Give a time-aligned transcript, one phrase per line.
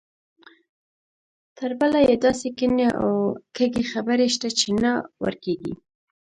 [1.57, 3.11] تربله یې داسې کینې او
[3.55, 4.91] کږې خبرې شته چې نه
[5.23, 5.73] ورکېږي.